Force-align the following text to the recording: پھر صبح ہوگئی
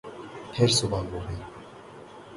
پھر 0.53 0.67
صبح 0.69 1.01
ہوگئی 1.03 1.39